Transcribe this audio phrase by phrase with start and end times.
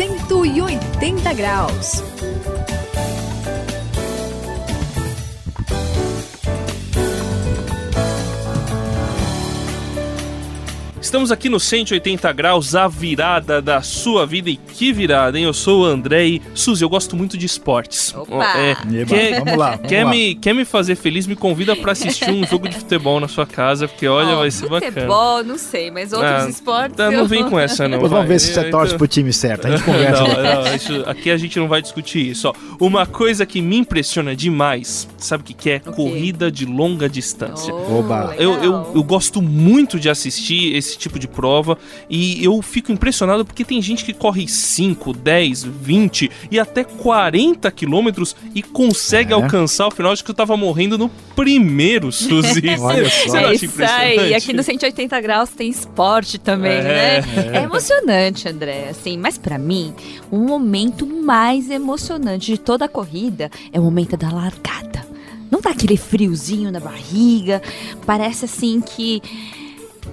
[0.00, 2.02] 180 graus.
[11.10, 14.48] Estamos aqui no 180 graus, a virada da sua vida.
[14.48, 15.44] E que virada, hein?
[15.44, 18.14] Eu sou o André e Suzy, eu gosto muito de esportes.
[18.14, 18.44] Opa!
[18.56, 20.10] É, Eba, quer, vamos lá, vamos quer, lá.
[20.12, 21.26] Me, quer me fazer feliz?
[21.26, 24.52] Me convida pra assistir um jogo de futebol na sua casa, porque olha, Ó, vai
[24.52, 24.92] ser bacana.
[24.92, 26.96] Futebol, não sei, mas outros Ah, esportes.
[26.96, 27.98] Tá, não vem com essa, não.
[28.08, 29.66] Vamos ver se você Eu- torce pro time certo.
[29.66, 30.22] A gente conversa.
[30.22, 32.46] Não, não, isso- aqui a gente não vai discutir isso.
[32.48, 35.78] Ó, uma coisa que me impressiona demais, sabe o que, que é?
[35.80, 35.90] quê?
[35.90, 37.74] Corrida de longa distância.
[37.74, 38.32] Oh, Oba.
[38.38, 41.76] Eu, eu, eu gosto muito de assistir esse tipo de prova
[42.08, 47.70] e eu fico impressionado porque tem gente que corre 5, 10, 20 e até 40
[47.70, 49.34] quilômetros e consegue É.
[49.34, 50.12] alcançar o final.
[50.12, 52.62] Acho que eu tava morrendo no primeiro, Suzy.
[52.80, 53.22] Olha só.
[53.24, 53.70] Você não É isso aí.
[53.70, 54.34] impressionante?
[54.34, 57.16] Aqui no 180 graus tem esporte também, É, né?
[57.54, 57.62] É.
[57.64, 58.88] emocionante, André.
[58.90, 59.92] Assim, mas pra mim,
[60.30, 65.00] o momento mais emocionante de toda a corrida é o momento da largada.
[65.50, 67.60] Não dá aquele friozinho na barriga.
[68.06, 69.20] Parece assim que.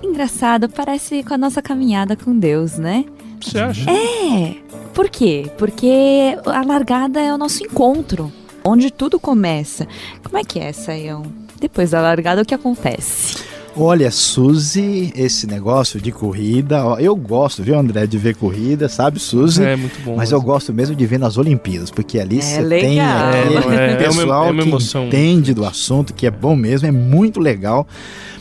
[0.04, 3.06] Engraçado, parece com a nossa caminhada com Deus, né?
[3.42, 3.90] Você acha?
[3.90, 4.56] É.
[4.94, 5.50] Por quê?
[5.58, 8.32] Porque a largada é o nosso encontro,
[8.64, 9.88] onde tudo começa.
[10.24, 11.24] Como é que é, Saião?
[11.60, 13.38] Depois da largada, o que acontece?
[13.80, 19.20] Olha, Suzy, esse negócio de corrida, ó, eu gosto, viu, André, de ver corrida, sabe,
[19.20, 19.64] Suzy?
[19.64, 20.16] É muito bom.
[20.16, 22.82] Mas eu gosto mesmo de ver nas Olimpíadas, porque ali É você legal.
[22.90, 25.06] tem aquele É, é uma- pessoal é uma que emoção.
[25.06, 27.88] entende do assunto, que é bom mesmo, é muito legal.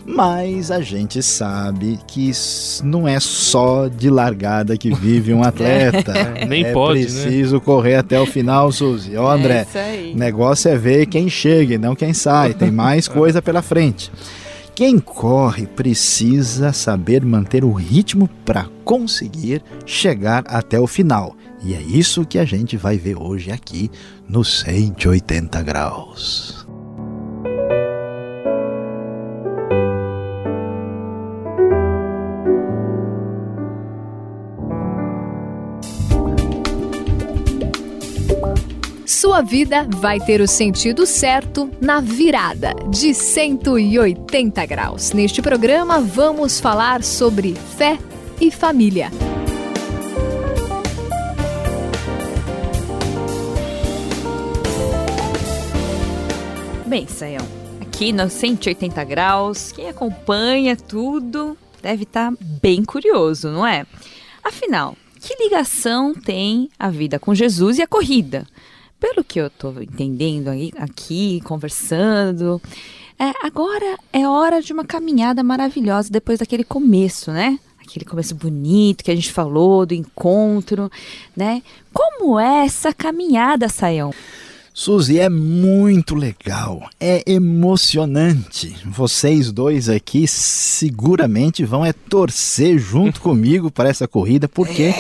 [0.07, 2.31] Mas a gente sabe que
[2.85, 6.13] não é só de largada que vive um atleta.
[6.17, 7.07] É, nem é pode, né?
[7.07, 9.17] preciso correr até o final, Suzy.
[9.17, 10.13] Ó, André, É isso aí.
[10.15, 12.55] o negócio é ver quem chega e não quem sai.
[12.55, 14.11] Tem mais coisa pela frente.
[14.75, 21.35] Quem corre precisa saber manter o ritmo para conseguir chegar até o final.
[21.65, 23.91] E é isso que a gente vai ver hoje aqui
[24.29, 26.66] no 180 graus.
[39.27, 45.11] Sua vida vai ter o sentido certo na virada de 180 graus.
[45.11, 47.99] Neste programa, vamos falar sobre fé
[48.41, 49.11] e família.
[56.87, 57.45] Bem, Saião,
[57.81, 62.33] aqui no 180 graus, quem acompanha tudo deve estar
[62.63, 63.85] bem curioso, não é?
[64.45, 68.47] Afinal, que ligação tem a vida com Jesus e a corrida?
[68.99, 72.61] Pelo que eu estou entendendo aí, aqui, conversando,
[73.19, 77.59] é, agora é hora de uma caminhada maravilhosa depois daquele começo, né?
[77.79, 80.91] Aquele começo bonito que a gente falou, do encontro,
[81.37, 81.63] né?
[81.93, 84.13] Como é essa caminhada, Saião?
[84.79, 88.77] Suzy, é muito legal, é emocionante.
[88.85, 94.93] Vocês dois aqui seguramente vão é torcer junto comigo para essa corrida, porque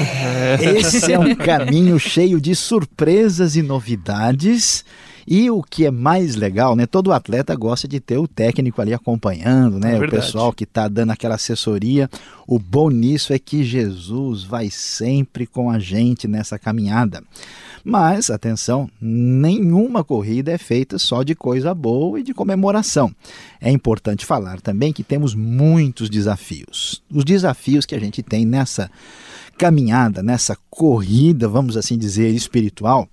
[0.79, 4.83] esse é um caminho cheio de surpresas e novidades.
[5.27, 6.87] E o que é mais legal, né?
[6.87, 9.97] Todo atleta gosta de ter o técnico ali acompanhando, né?
[9.97, 12.09] É o pessoal que está dando aquela assessoria.
[12.47, 17.25] O bom nisso é que Jesus vai sempre com a gente nessa caminhada.
[17.89, 23.15] Mas, atenção, nenhuma corrida é feita só de coisa boa e de comemoração.
[23.61, 27.03] É importante falar também que temos muitos desafios.
[27.13, 28.91] Os desafios que a gente tem nessa
[29.57, 33.09] caminhada, nessa corrida, vamos assim dizer, espiritual,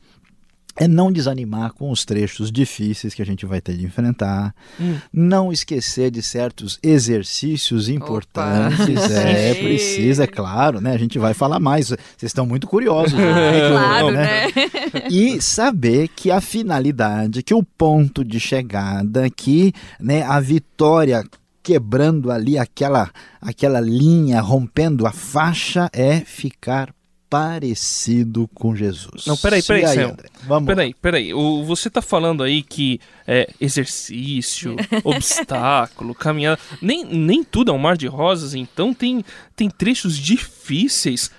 [0.76, 4.96] é não desanimar com os trechos difíceis que a gente vai ter de enfrentar, Hum.
[5.12, 9.04] não esquecer de certos exercícios importantes.
[9.14, 9.64] É, Sim.
[9.64, 10.94] precisa, é claro, né?
[10.94, 11.88] A gente vai falar mais.
[11.88, 13.14] Vocês estão muito curiosos.
[13.14, 13.70] Né?
[13.70, 14.46] claro, Né?
[14.48, 15.08] né?
[15.10, 21.24] E saber que a finalidade, que o ponto de chegada, que né, a vitória
[21.62, 23.10] quebrando ali aquela,
[23.42, 26.94] aquela linha, rompendo a faixa, é ficar
[27.34, 29.26] parecido com Jesus.
[29.26, 30.00] Não, peraí, peraí, aí.
[30.04, 30.30] André?
[30.44, 30.68] Vamos.
[30.68, 31.34] Peraí, peraí.
[31.34, 36.62] O, você tá falando aí que é, exercício, obstáculo, caminhada.
[36.80, 39.26] Nem, nem tudo é um mar de rosas, então tem,
[39.56, 41.32] tem trechos difíceis.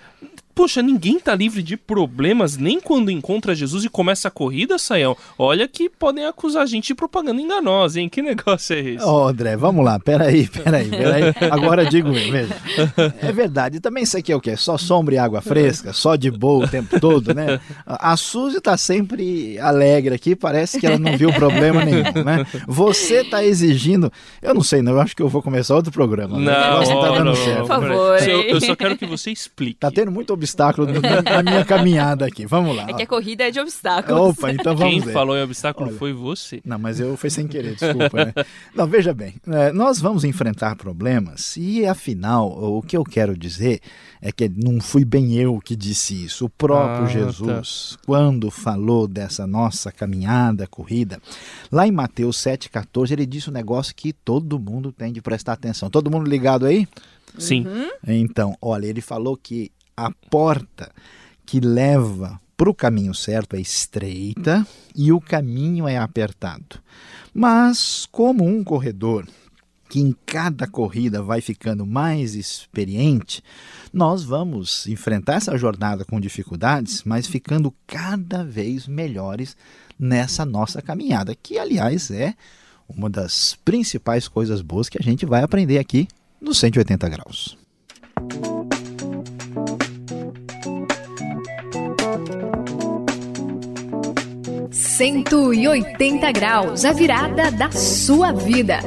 [0.55, 5.17] Poxa, ninguém tá livre de problemas nem quando encontra Jesus e começa a corrida, Saião.
[5.37, 8.09] Olha que podem acusar a gente de propaganda enganosa, hein?
[8.09, 9.05] Que negócio é esse?
[9.05, 11.25] Ô, André, vamos lá, peraí, peraí, peraí.
[11.51, 12.55] Agora digo eu, veja.
[13.21, 14.57] É verdade, também isso aqui é o quê?
[14.57, 17.59] Só sombra e água fresca, só de boa o tempo todo, né?
[17.85, 22.47] A Suzy tá sempre alegre aqui, parece que ela não viu problema nenhum, né?
[22.69, 26.39] Você tá exigindo, eu não sei não, eu acho que eu vou começar outro programa.
[26.39, 26.45] né?
[26.45, 27.59] Não, negócio não tá dando não, certo.
[27.61, 29.81] Por favor, Eu, eu só quero que você explique.
[29.81, 30.44] Tá tendo muito obstáculo
[31.01, 32.47] na, na minha caminhada aqui.
[32.47, 32.87] Vamos lá.
[32.89, 34.21] É que a corrida é de obstáculos.
[34.39, 35.13] Opa, então vamos Quem ver.
[35.13, 35.99] falou em obstáculo Olha.
[35.99, 36.61] foi você.
[36.65, 38.25] Não, mas eu foi sem querer, desculpa.
[38.27, 38.35] Né?
[38.75, 43.81] Não, veja bem, é, nós vamos enfrentar problemas e, afinal, o que eu quero dizer
[44.21, 46.47] é que não fui bem eu que disse isso.
[46.47, 51.21] O próprio Ah, Jesus, quando falou dessa nossa caminhada, corrida,
[51.71, 55.91] lá em Mateus 7,14, ele disse um negócio que todo mundo tem de prestar atenção.
[55.91, 56.89] Todo mundo ligado aí?
[57.39, 57.67] Sim.
[58.07, 60.91] Então, olha, ele falou que a porta
[61.45, 66.81] que leva para o caminho certo é estreita e o caminho é apertado.
[67.33, 69.27] Mas, como um corredor
[69.89, 73.43] que em cada corrida vai ficando mais experiente,
[73.93, 79.57] nós vamos enfrentar essa jornada com dificuldades, mas ficando cada vez melhores
[79.99, 82.35] nessa nossa caminhada, que, aliás, é
[82.89, 86.09] uma das principais coisas boas que a gente vai aprender aqui
[86.41, 87.64] no 180 graus.
[95.05, 98.79] Cento e oitenta graus, a virada da sua vida.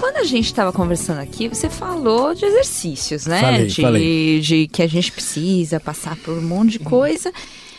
[0.00, 3.40] Quando a gente estava conversando aqui, você falou de exercícios, né?
[3.40, 4.40] Falei, de, falei.
[4.40, 7.32] de que a gente precisa passar por um monte de coisa.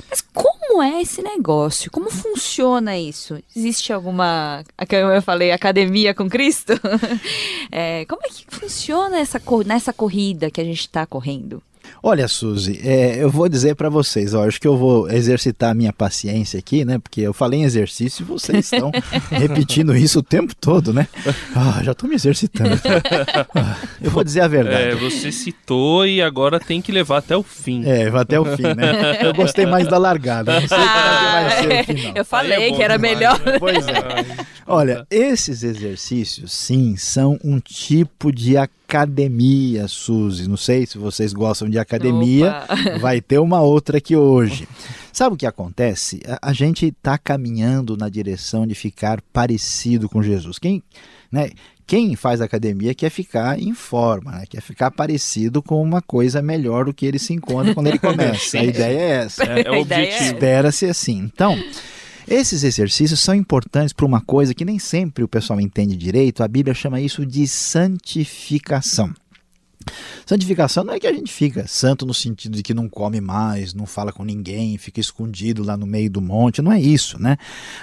[0.09, 1.91] Mas como é esse negócio?
[1.91, 3.37] Como funciona isso?
[3.53, 6.71] Existe alguma, como eu falei, academia com Cristo?
[7.75, 11.59] É, como é que funciona essa, cor- nessa corrida que a gente está correndo?
[12.01, 15.73] Olha, Suzy, é, eu vou dizer para vocês, ó, acho que eu vou exercitar a
[15.73, 16.97] minha paciência aqui, né?
[16.99, 18.91] Porque eu falei em exercício e vocês estão
[19.31, 21.07] repetindo isso o tempo todo, né?
[21.55, 22.79] Ah, já estou me exercitando.
[23.55, 24.95] Ah, eu vou dizer a É, verdade.
[24.95, 27.83] você citou e agora tem que levar até o fim.
[27.85, 29.19] É, até o fim, né?
[29.21, 30.93] Eu gostei mais da largada, não sei é que
[31.33, 32.11] vai ser o final.
[32.15, 33.39] Ah, eu falei é que era demais, melhor.
[33.45, 33.59] né?
[33.59, 33.93] Pois é.
[34.65, 38.57] Olha, esses exercícios, sim, são um tipo de
[38.93, 40.47] academia, Suzy.
[40.47, 42.99] Não sei se vocês gostam de academia, Opa.
[42.99, 44.67] vai ter uma outra aqui hoje.
[45.11, 46.21] Sabe o que acontece?
[46.27, 50.59] A, a gente está caminhando na direção de ficar parecido com Jesus.
[50.59, 50.83] Quem,
[51.31, 51.49] né,
[51.87, 56.85] quem faz academia quer ficar em forma, né, quer ficar parecido com uma coisa melhor
[56.85, 58.59] do que ele se encontra quando ele começa.
[58.59, 59.43] a ideia é essa.
[59.43, 60.23] É, é o é objetivo.
[60.23, 61.17] Espera-se assim.
[61.17, 61.57] Então,
[62.27, 66.43] esses exercícios são importantes para uma coisa que nem sempre o pessoal entende direito.
[66.43, 69.13] A Bíblia chama isso de santificação.
[70.25, 73.73] Santificação não é que a gente fica santo no sentido de que não come mais,
[73.73, 77.37] não fala com ninguém, fica escondido lá no meio do monte, não é isso, né?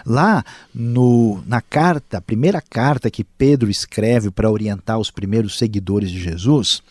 [0.06, 0.42] Lá
[0.74, 6.20] no, na carta, a primeira carta que Pedro escreve para orientar os primeiros seguidores de
[6.20, 6.82] Jesus,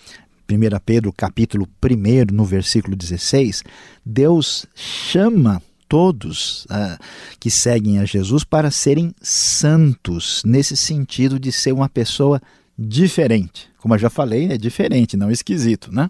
[0.50, 3.64] 1 Pedro capítulo 1, no versículo 16,
[4.06, 6.98] Deus chama todos ah,
[7.40, 12.40] que seguem a Jesus para serem santos, nesse sentido de ser uma pessoa
[12.78, 13.68] diferente.
[13.80, 16.10] Como eu já falei, é diferente, não esquisito, né?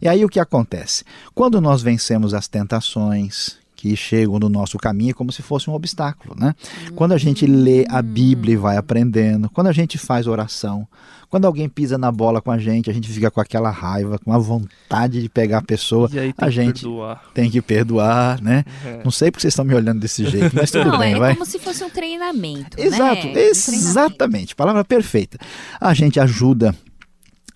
[0.00, 1.04] E aí o que acontece?
[1.34, 5.72] Quando nós vencemos as tentações que chegam no nosso caminho, é como se fosse um
[5.72, 6.54] obstáculo, né?
[6.94, 10.86] Quando a gente lê a Bíblia e vai aprendendo, quando a gente faz oração,
[11.30, 14.34] quando alguém pisa na bola com a gente, a gente fica com aquela raiva, com
[14.34, 17.24] a vontade de pegar a pessoa, E aí tem a que gente perdoar.
[17.32, 18.64] tem que perdoar, né?
[18.84, 19.00] É.
[19.02, 21.32] Não sei porque vocês estão me olhando desse jeito, mas tudo Não, bem, é vai.
[21.34, 22.78] como se fosse um treinamento.
[22.78, 23.32] Exato, né?
[23.32, 25.38] Um exatamente, palavra perfeita.
[25.80, 26.74] A gente ajuda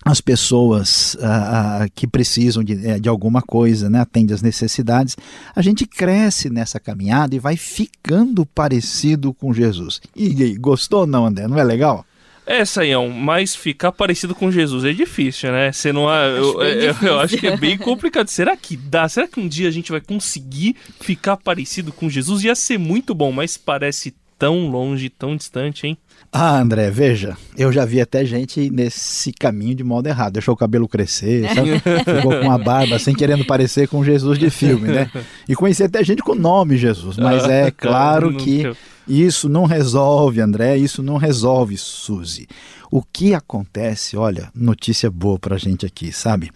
[0.07, 3.99] as pessoas ah, ah, que precisam de, eh, de alguma coisa, né?
[3.99, 5.17] atende às necessidades,
[5.55, 9.99] a gente cresce nessa caminhada e vai ficando parecido com Jesus.
[10.15, 11.47] E aí, gostou ou não, André?
[11.47, 12.05] Não é legal?
[12.47, 15.71] É, Saião, mas ficar parecido com Jesus é difícil, né?
[15.71, 17.19] Você não é, eu, bem eu- eu difícil.
[17.19, 18.27] acho que é bem complicado.
[18.27, 19.09] Será que dá?
[19.09, 22.43] Será que um dia a gente vai conseguir ficar parecido com Jesus?
[22.43, 25.97] Ia ser muito bom, mas parece tão longe, tão distante, hein?
[26.31, 30.33] Ah, André, veja, eu já vi até gente nesse caminho de modo errado.
[30.33, 31.79] Deixou o cabelo crescer, sabe?
[31.79, 35.09] ficou com a barba assim, querendo parecer com Jesus de filme, né?
[35.47, 38.69] E conheci até gente com o nome Jesus, mas é claro que
[39.07, 42.47] isso não resolve, André, isso não resolve, Suzy.
[42.91, 46.51] O que acontece, olha, notícia boa pra gente aqui, sabe?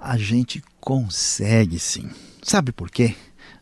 [0.00, 2.08] A gente consegue sim.
[2.42, 3.14] Sabe por quê?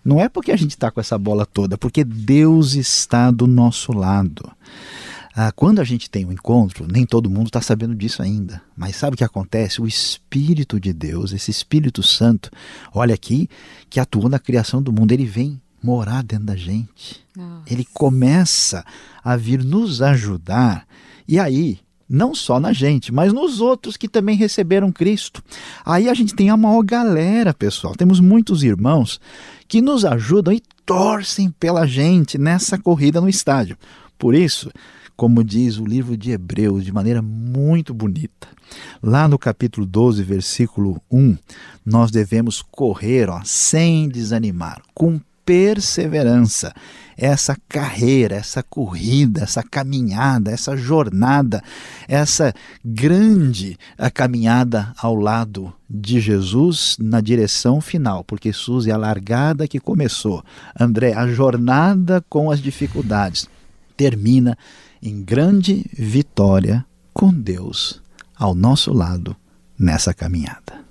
[0.07, 3.45] Não é porque a gente está com essa bola toda, é porque Deus está do
[3.45, 4.49] nosso lado.
[5.35, 8.63] Ah, quando a gente tem um encontro, nem todo mundo está sabendo disso ainda.
[8.77, 9.83] Mas sabe o que acontece?
[9.83, 12.51] O Espírito de Deus, esse Espírito Santo,
[12.95, 13.49] olha aqui,
[13.91, 17.21] que atua na criação do mundo, ele vem morar dentro da gente.
[17.37, 17.63] Nossa.
[17.67, 18.85] Ele começa
[19.25, 20.87] a vir nos ajudar.
[21.27, 25.43] E aí, não só na gente, mas nos outros que também receberam Cristo.
[25.85, 27.95] Aí a gente tem a maior galera, pessoal.
[27.95, 29.21] Temos muitos irmãos
[29.69, 33.77] que nos ajudam e torcem pela gente nessa corrida no estádio.
[34.19, 34.71] Por isso,
[35.17, 38.49] como diz o livro de Hebreus, de maneira muito bonita.
[39.03, 41.37] Lá no capítulo 12, versículo 1,
[41.85, 46.75] nós devemos correr ó, sem desanimar, com perseverança,
[47.17, 51.63] essa carreira, essa corrida, essa caminhada, essa jornada,
[52.07, 52.53] essa
[52.85, 53.79] grande
[54.13, 60.45] caminhada ao lado de Jesus na direção final, porque Jesus é a largada que começou.
[60.79, 63.49] André, a jornada com as dificuldades
[63.97, 64.57] termina
[65.03, 68.03] em grande vitória com Deus
[68.37, 69.35] ao nosso lado
[69.79, 70.86] nessa caminhada.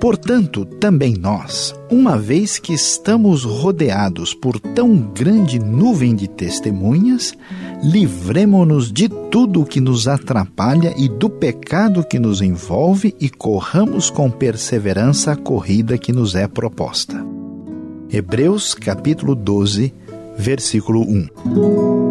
[0.00, 7.34] Portanto, também nós, uma vez que estamos rodeados por tão grande nuvem de testemunhas,
[7.82, 14.08] livremo-nos de tudo o que nos atrapalha e do pecado que nos envolve e corramos
[14.08, 17.24] com perseverança a corrida que nos é proposta.
[18.10, 19.92] Hebreus capítulo 12,
[20.38, 22.07] versículo 1.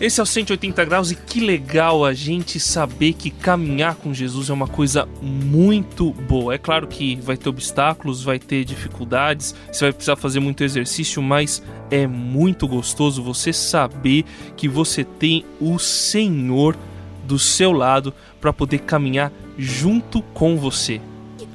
[0.00, 4.50] Esse é o 180 graus e que legal a gente saber que caminhar com Jesus
[4.50, 6.52] é uma coisa muito boa.
[6.52, 11.22] É claro que vai ter obstáculos, vai ter dificuldades, você vai precisar fazer muito exercício,
[11.22, 14.24] mas é muito gostoso você saber
[14.56, 16.76] que você tem o Senhor
[17.24, 21.00] do seu lado para poder caminhar junto com você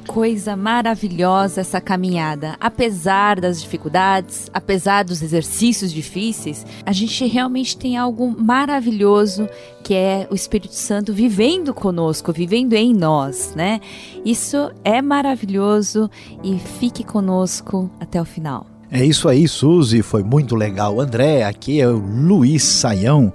[0.10, 2.56] coisa maravilhosa essa caminhada.
[2.60, 9.48] Apesar das dificuldades, apesar dos exercícios difíceis, a gente realmente tem algo maravilhoso
[9.84, 13.80] que é o Espírito Santo vivendo conosco, vivendo em nós, né?
[14.26, 16.10] Isso é maravilhoso
[16.44, 18.66] e fique conosco até o final.
[18.90, 21.00] É isso aí, Suzy, foi muito legal.
[21.00, 23.32] André, aqui é o Luiz Saião,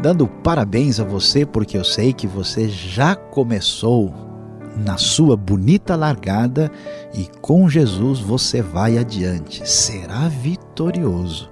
[0.00, 4.31] dando parabéns a você porque eu sei que você já começou
[4.76, 6.70] na sua bonita largada
[7.14, 11.50] e com Jesus você vai adiante, será vitorioso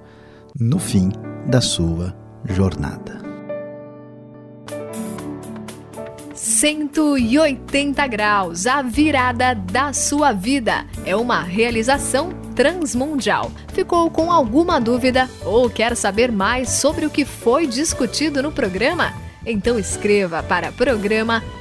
[0.59, 1.11] no fim
[1.47, 3.21] da sua jornada.
[6.61, 10.85] 180 graus, a virada da sua vida.
[11.07, 13.51] É uma realização transmundial.
[13.73, 19.15] Ficou com alguma dúvida ou quer saber mais sobre o que foi discutido no programa?
[19.47, 21.43] Então escreva para programa